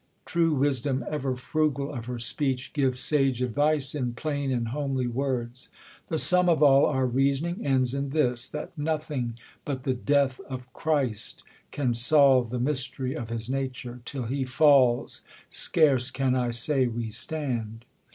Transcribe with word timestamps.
True 0.25 0.55
wisdom, 0.55 1.05
ever 1.07 1.35
frugal 1.35 1.93
of 1.93 2.07
her 2.07 2.17
speech, 2.17 2.73
Gives 2.73 2.99
sasre 2.99 3.45
advice 3.45 3.93
in 3.93 4.15
plain 4.15 4.51
and 4.51 4.69
homely 4.69 5.05
words. 5.05 5.69
The 6.07 6.17
sum 6.17 6.49
of 6.49 6.63
all 6.63 6.87
our 6.87 7.05
reasoning 7.05 7.63
ends 7.63 7.93
m 7.93 8.09
this, 8.09 8.47
That 8.47 8.75
nothing 8.75 9.37
but 9.63 9.83
the 9.83 9.93
death 9.93 10.39
of 10.49 10.73
Christ 10.73 11.43
can 11.69 11.93
solve 11.93 12.49
The 12.49 12.59
myst'ry 12.59 13.13
of 13.13 13.29
his 13.29 13.47
nature: 13.47 14.01
till 14.03 14.23
he 14.23 14.43
falls, 14.43 15.21
Scarce 15.49 16.09
can 16.09 16.33
I 16.33 16.49
say 16.49 16.87
we 16.87 17.11
stand. 17.11 17.85